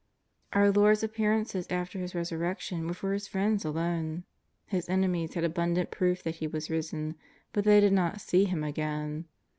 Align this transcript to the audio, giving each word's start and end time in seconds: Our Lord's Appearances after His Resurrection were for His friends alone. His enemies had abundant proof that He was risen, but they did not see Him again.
Our 0.53 0.71
Lord's 0.71 1.03
Appearances 1.03 1.67
after 1.69 1.99
His 1.99 2.15
Resurrection 2.15 2.87
were 2.87 2.95
for 2.95 3.13
His 3.13 3.27
friends 3.27 3.63
alone. 3.63 4.23
His 4.65 4.89
enemies 4.89 5.35
had 5.35 5.43
abundant 5.43 5.91
proof 5.91 6.23
that 6.23 6.37
He 6.37 6.47
was 6.47 6.71
risen, 6.71 7.13
but 7.53 7.65
they 7.65 7.79
did 7.79 7.93
not 7.93 8.19
see 8.19 8.45
Him 8.45 8.63
again. 8.63 9.25